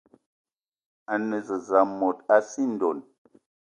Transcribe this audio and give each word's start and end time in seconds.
A 1.11 1.13
ne 1.27 1.37
zeze 1.47 1.79
mot 1.99 2.17
a 2.35 2.37
sii 2.49 2.67
ndonn 2.73 2.99